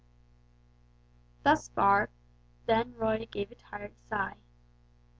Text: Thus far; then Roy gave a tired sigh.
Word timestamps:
Thus 1.43 1.69
far; 1.69 2.09
then 2.65 2.95
Roy 2.95 3.27
gave 3.31 3.51
a 3.51 3.55
tired 3.55 3.93
sigh. 4.09 4.37